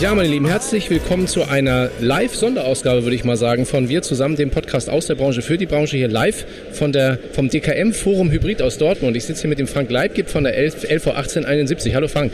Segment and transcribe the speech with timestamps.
[0.00, 4.36] Ja, meine Lieben, herzlich willkommen zu einer Live-Sonderausgabe, würde ich mal sagen, von Wir zusammen,
[4.36, 8.30] dem Podcast aus der Branche für die Branche hier live von der, vom DKM Forum
[8.30, 9.16] Hybrid aus Dortmund.
[9.16, 11.96] Ich sitze hier mit dem Frank Leibgib von der LV 1871.
[11.96, 12.30] Hallo Frank.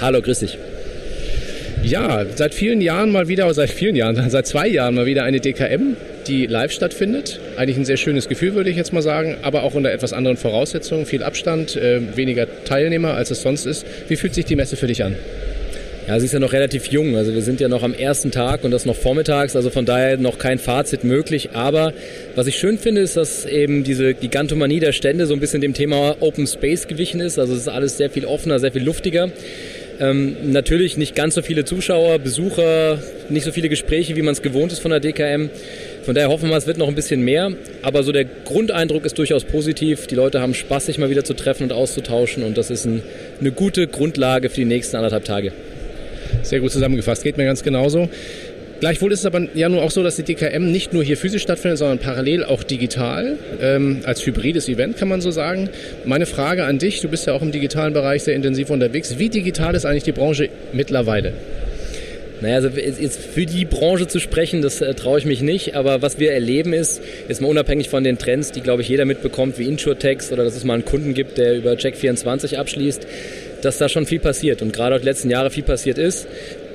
[0.00, 0.56] Hallo, grüß dich.
[1.82, 5.40] Ja, seit vielen Jahren mal wieder, seit vielen Jahren, seit zwei Jahren mal wieder eine
[5.40, 5.96] DKM,
[6.28, 7.40] die live stattfindet.
[7.56, 10.36] Eigentlich ein sehr schönes Gefühl, würde ich jetzt mal sagen, aber auch unter etwas anderen
[10.36, 11.06] Voraussetzungen.
[11.06, 13.84] Viel Abstand, äh, weniger Teilnehmer, als es sonst ist.
[14.06, 15.16] Wie fühlt sich die Messe für dich an?
[16.10, 17.14] Ja, sie ist ja noch relativ jung.
[17.14, 19.54] Also wir sind ja noch am ersten Tag und das noch vormittags.
[19.54, 21.50] Also von daher noch kein Fazit möglich.
[21.52, 21.92] Aber
[22.34, 25.72] was ich schön finde, ist, dass eben diese Gigantomanie der Stände so ein bisschen dem
[25.72, 27.38] Thema Open Space gewichen ist.
[27.38, 29.30] Also es ist alles sehr viel offener, sehr viel luftiger.
[30.00, 34.42] Ähm, natürlich nicht ganz so viele Zuschauer, Besucher, nicht so viele Gespräche, wie man es
[34.42, 35.48] gewohnt ist von der DKM.
[36.02, 37.52] Von daher hoffen wir, es wird noch ein bisschen mehr.
[37.82, 40.08] Aber so der Grundeindruck ist durchaus positiv.
[40.08, 42.42] Die Leute haben Spaß, sich mal wieder zu treffen und auszutauschen.
[42.42, 43.00] Und das ist ein,
[43.38, 45.52] eine gute Grundlage für die nächsten anderthalb Tage.
[46.42, 48.08] Sehr gut zusammengefasst, geht mir ganz genauso.
[48.80, 51.42] Gleichwohl ist es aber ja nun auch so, dass die DKM nicht nur hier physisch
[51.42, 55.68] stattfindet, sondern parallel auch digital, ähm, als hybrides Event kann man so sagen.
[56.06, 59.18] Meine Frage an dich, du bist ja auch im digitalen Bereich sehr intensiv unterwegs.
[59.18, 61.34] Wie digital ist eigentlich die Branche mittlerweile?
[62.40, 65.74] Naja, also jetzt für die Branche zu sprechen, das äh, traue ich mich nicht.
[65.76, 69.04] Aber was wir erleben ist, jetzt mal unabhängig von den Trends, die, glaube ich, jeder
[69.04, 73.06] mitbekommt, wie Insurtex oder dass es mal einen Kunden gibt, der über Check24 abschließt,
[73.62, 76.26] dass da schon viel passiert und gerade auch die letzten Jahre viel passiert ist.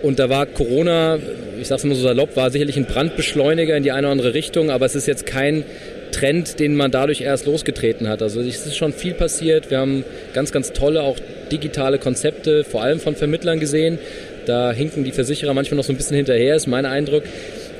[0.02, 1.18] Und da war Corona,
[1.60, 4.34] ich sage es immer so salopp, war sicherlich ein Brandbeschleuniger in die eine oder andere
[4.34, 5.64] Richtung, aber es ist jetzt kein
[6.12, 8.22] Trend, den man dadurch erst losgetreten hat.
[8.22, 9.70] Also es ist schon viel passiert.
[9.72, 11.18] Wir haben ganz, ganz tolle auch
[11.52, 14.00] digitale Konzepte, vor allem von Vermittlern gesehen.
[14.46, 17.24] Da hinken die Versicherer manchmal noch so ein bisschen hinterher, ist mein Eindruck.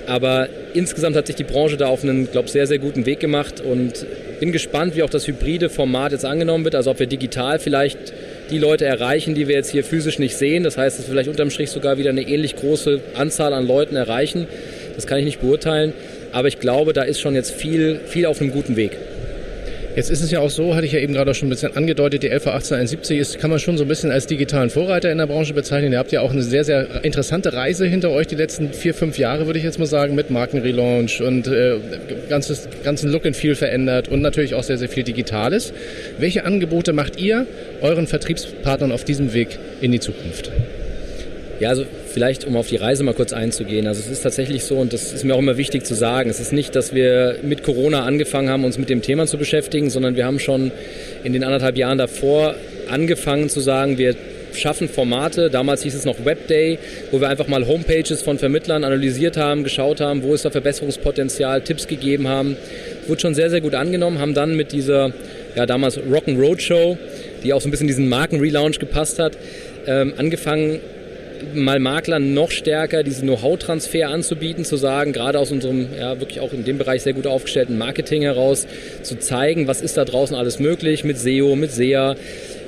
[0.08, 3.62] Aber insgesamt hat sich die Branche da auf einen, glaube sehr, sehr guten Weg gemacht
[3.62, 4.06] und
[4.40, 6.76] bin gespannt, wie auch das hybride Format jetzt angenommen wird.
[6.76, 8.14] Also ob wir digital vielleicht
[8.50, 10.64] die Leute erreichen, die wir jetzt hier physisch nicht sehen.
[10.64, 13.96] Das heißt, dass wir vielleicht unterm Strich sogar wieder eine ähnlich große Anzahl an Leuten
[13.96, 14.48] erreichen.
[14.96, 15.94] Das kann ich nicht beurteilen.
[16.32, 18.98] Aber ich glaube, da ist schon jetzt viel, viel auf einem guten Weg.
[19.96, 22.22] Jetzt ist es ja auch so, hatte ich ja eben gerade schon ein bisschen angedeutet,
[22.22, 25.26] die LV 1871 ist, kann man schon so ein bisschen als digitalen Vorreiter in der
[25.26, 25.94] Branche bezeichnen.
[25.94, 29.18] Ihr habt ja auch eine sehr, sehr interessante Reise hinter euch die letzten vier, fünf
[29.18, 31.78] Jahre, würde ich jetzt mal sagen, mit Markenrelaunch und äh,
[32.28, 35.72] ganzes, ganzen Look and Feel verändert und natürlich auch sehr, sehr viel Digitales.
[36.18, 37.48] Welche Angebote macht ihr
[37.82, 40.52] euren Vertriebspartnern auf diesem Weg in die Zukunft?
[41.60, 43.88] Ja, also vielleicht, um auf die Reise mal kurz einzugehen.
[43.88, 46.42] Also es ist tatsächlich so, und das ist mir auch immer wichtig zu sagen, es
[46.42, 50.18] ist nicht, dass wir mit Corona angefangen haben, uns mit dem Thema zu beschäftigen, sondern
[50.18, 50.72] wir haben schon
[51.24, 52.56] in den anderthalb Jahren davor
[52.90, 54.16] angefangen zu sagen, wir
[54.54, 55.50] schaffen Formate.
[55.50, 56.78] Damals hieß es noch Webday,
[57.12, 61.62] wo wir einfach mal Homepages von Vermittlern analysiert haben, geschaut haben, wo ist da Verbesserungspotenzial,
[61.62, 62.58] Tipps gegeben haben.
[63.08, 65.14] Wurde schon sehr, sehr gut angenommen, haben dann mit dieser,
[65.56, 66.98] ja damals Rock'n'Road Show,
[67.44, 69.38] die auch so ein bisschen diesen Markenrelaunch gepasst hat,
[69.88, 70.80] ähm, angefangen,
[71.54, 76.54] mal Maklern noch stärker diesen Know-how-Transfer anzubieten, zu sagen, gerade aus unserem ja wirklich auch
[76.54, 78.68] in dem Bereich sehr gut aufgestellten Marketing heraus,
[79.04, 82.16] zu zeigen, was ist da draußen alles möglich mit SEO, mit SEA.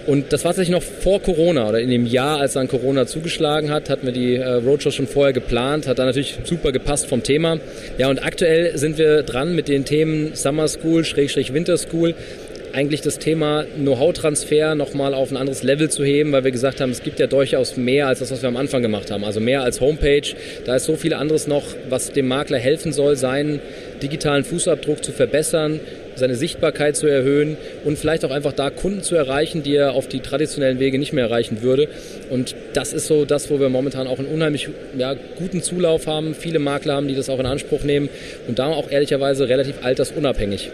[0.07, 3.69] Und das war tatsächlich noch vor Corona oder in dem Jahr, als dann Corona zugeschlagen
[3.69, 7.23] hat, hatten wir die äh, Roadshow schon vorher geplant, hat dann natürlich super gepasst vom
[7.23, 7.59] Thema.
[7.97, 12.15] Ja, und aktuell sind wir dran mit den Themen Summer School, Schrägstrich Winter School
[12.73, 16.91] eigentlich das Thema Know-how-Transfer nochmal auf ein anderes Level zu heben, weil wir gesagt haben,
[16.91, 19.23] es gibt ja durchaus mehr als das, was wir am Anfang gemacht haben.
[19.23, 20.33] Also mehr als Homepage.
[20.65, 23.59] Da ist so viel anderes noch, was dem Makler helfen soll, seinen
[24.01, 25.79] digitalen Fußabdruck zu verbessern,
[26.15, 30.07] seine Sichtbarkeit zu erhöhen und vielleicht auch einfach da Kunden zu erreichen, die er auf
[30.07, 31.87] die traditionellen Wege nicht mehr erreichen würde.
[32.29, 36.35] Und das ist so das, wo wir momentan auch einen unheimlich ja, guten Zulauf haben.
[36.35, 38.09] Viele Makler haben, die das auch in Anspruch nehmen
[38.47, 40.71] und da auch ehrlicherweise relativ altersunabhängig.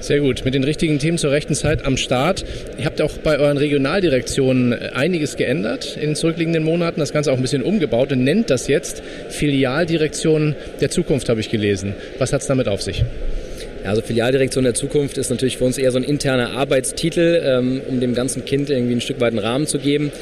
[0.00, 0.44] Sehr gut.
[0.44, 2.44] Mit den richtigen Themen zur rechten Zeit am Start.
[2.78, 7.36] Ihr habt auch bei euren Regionaldirektionen einiges geändert in den zurückliegenden Monaten, das Ganze auch
[7.36, 11.94] ein bisschen umgebaut und nennt das jetzt Filialdirektion der Zukunft, habe ich gelesen.
[12.18, 13.04] Was hat es damit auf sich?
[13.84, 18.00] Also Filialdirektion der Zukunft ist natürlich für uns eher so ein interner Arbeitstitel, ähm, um
[18.00, 20.12] dem ganzen Kind irgendwie ein Stück weit einen Rahmen zu geben.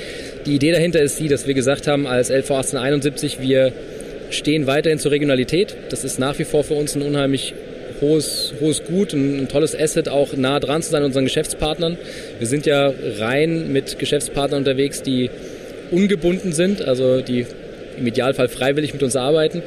[0.46, 3.72] Die Idee dahinter ist die, dass wir gesagt haben, als LV 1871, wir
[4.30, 5.76] stehen weiterhin zur Regionalität.
[5.90, 7.54] Das ist nach wie vor für uns ein unheimlich
[8.00, 11.96] hohes, hohes Gut, ein, ein, tolles Asset, auch nah dran zu sein unseren Geschäftspartnern.
[12.38, 15.31] Wir sind ja rein mit Geschäftspartnern unterwegs, die
[15.90, 17.46] ungebunden sind, also die
[17.98, 19.62] im Idealfall freiwillig mit uns arbeiten.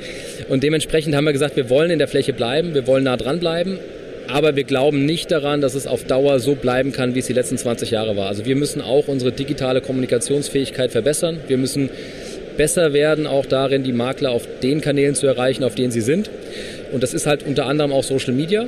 [0.49, 3.39] Und dementsprechend haben wir gesagt, wir wollen in der Fläche bleiben, wir wollen nah dran
[3.39, 3.79] bleiben,
[4.27, 7.33] aber wir glauben nicht daran, dass es auf Dauer so bleiben kann, wie es die
[7.33, 8.27] letzten 20 Jahre war.
[8.27, 11.39] Also wir müssen auch unsere digitale Kommunikationsfähigkeit verbessern.
[11.47, 11.89] Wir müssen
[12.55, 16.29] besser werden, auch darin, die Makler auf den Kanälen zu erreichen, auf denen sie sind.
[16.91, 18.65] Und das ist halt unter anderem auch Social Media.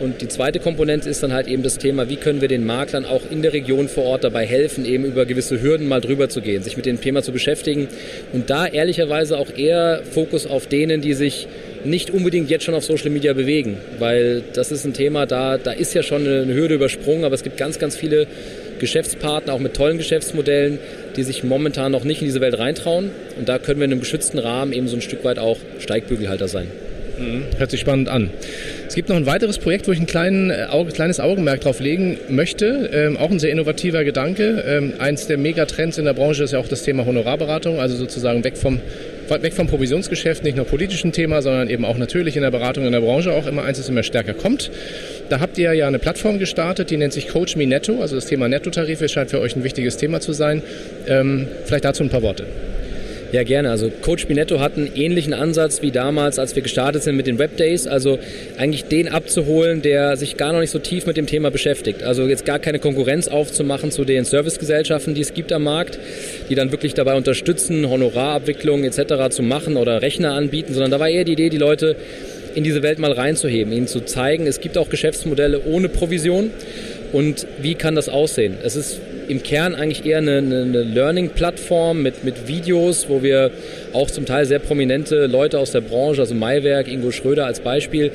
[0.00, 3.06] Und die zweite Komponente ist dann halt eben das Thema, wie können wir den Maklern
[3.06, 6.42] auch in der Region vor Ort dabei helfen, eben über gewisse Hürden mal drüber zu
[6.42, 7.88] gehen, sich mit dem Thema zu beschäftigen.
[8.32, 11.48] Und da ehrlicherweise auch eher Fokus auf denen, die sich
[11.84, 15.72] nicht unbedingt jetzt schon auf Social Media bewegen, weil das ist ein Thema, da, da
[15.72, 18.26] ist ja schon eine Hürde übersprungen, aber es gibt ganz, ganz viele
[18.78, 20.78] Geschäftspartner, auch mit tollen Geschäftsmodellen,
[21.16, 23.10] die sich momentan noch nicht in diese Welt reintrauen.
[23.38, 26.48] Und da können wir in einem geschützten Rahmen eben so ein Stück weit auch Steigbügelhalter
[26.48, 26.66] sein.
[27.18, 27.44] Mhm.
[27.58, 28.30] Hört sich spannend an.
[28.86, 32.18] Es gibt noch ein weiteres Projekt, wo ich ein klein, äh, kleines Augenmerk drauf legen
[32.28, 32.90] möchte.
[32.92, 34.64] Ähm, auch ein sehr innovativer Gedanke.
[34.66, 38.44] Ähm, eins der Megatrends in der Branche ist ja auch das Thema Honorarberatung, also sozusagen
[38.44, 38.80] weg vom
[39.28, 42.92] weg vom Provisionsgeschäft, nicht nur politischen Thema, sondern eben auch natürlich in der Beratung in
[42.92, 44.70] der Branche auch immer eins, das immer stärker kommt.
[45.28, 48.00] Da habt ihr ja eine Plattform gestartet, die nennt sich Coach Me Netto.
[48.00, 50.62] Also das Thema Nettotarife scheint für euch ein wichtiges Thema zu sein.
[51.08, 52.46] Ähm, vielleicht dazu ein paar Worte.
[53.32, 53.70] Ja, gerne.
[53.70, 57.38] Also Coach Binetto hat einen ähnlichen Ansatz wie damals, als wir gestartet sind mit den
[57.38, 57.86] Web Days.
[57.86, 58.18] Also
[58.56, 62.04] eigentlich den abzuholen, der sich gar noch nicht so tief mit dem Thema beschäftigt.
[62.04, 65.98] Also jetzt gar keine Konkurrenz aufzumachen zu den Servicegesellschaften, die es gibt am Markt,
[66.48, 69.30] die dann wirklich dabei unterstützen, Honorarabwicklung etc.
[69.30, 71.96] zu machen oder Rechner anbieten, sondern da war eher die Idee, die Leute
[72.54, 76.50] in diese Welt mal reinzuheben, ihnen zu zeigen, es gibt auch Geschäftsmodelle ohne Provision
[77.12, 78.54] und wie kann das aussehen.
[78.62, 83.50] Es ist im Kern eigentlich eher eine, eine Learning-Plattform mit, mit Videos, wo wir
[83.92, 88.12] auch zum Teil sehr prominente Leute aus der Branche, also Maiwerk, Ingo Schröder als Beispiel,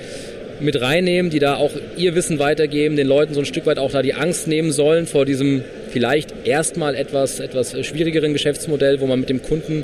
[0.59, 3.91] mit reinnehmen, die da auch ihr Wissen weitergeben, den Leuten so ein Stück weit auch
[3.91, 9.19] da die Angst nehmen sollen vor diesem vielleicht erstmal etwas, etwas schwierigeren Geschäftsmodell, wo man
[9.19, 9.83] mit dem Kunden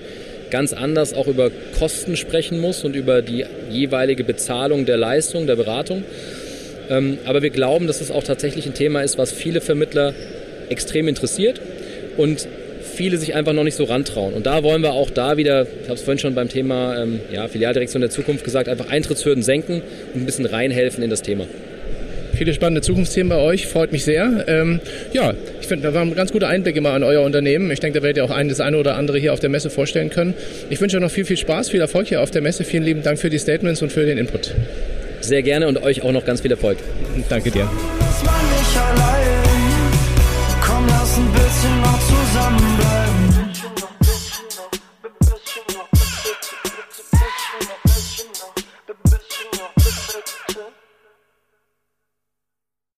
[0.49, 5.55] ganz anders auch über Kosten sprechen muss und über die jeweilige Bezahlung der Leistung, der
[5.55, 6.03] Beratung.
[6.89, 10.13] Ähm, aber wir glauben, dass es auch tatsächlich ein Thema ist, was viele Vermittler
[10.69, 11.61] extrem interessiert
[12.17, 12.47] und
[12.97, 14.33] viele sich einfach noch nicht so rantrauen.
[14.33, 17.19] Und da wollen wir auch da wieder, ich habe es vorhin schon beim Thema ähm,
[17.31, 19.81] ja, Filialdirektion der Zukunft gesagt, einfach Eintrittshürden senken
[20.13, 21.45] und ein bisschen reinhelfen in das Thema.
[22.33, 24.45] Viele spannende Zukunftsthemen bei euch, freut mich sehr.
[24.47, 24.79] Ähm,
[25.11, 27.71] ja, ich finde, da war ein ganz guter Einblick immer an euer Unternehmen.
[27.71, 29.71] Ich denke, da werdet ihr auch ein, das eine oder andere hier auf der Messe
[29.71, 30.35] vorstellen können.
[30.69, 32.63] Ich wünsche euch noch viel, viel Spaß, viel Erfolg hier auf der Messe.
[32.63, 34.53] Vielen lieben Dank für die Statements und für den Input.
[35.21, 36.77] Sehr gerne und euch auch noch ganz viel Erfolg.
[37.27, 37.67] Danke dir.